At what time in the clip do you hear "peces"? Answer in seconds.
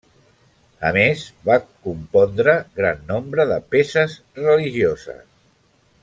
3.75-4.15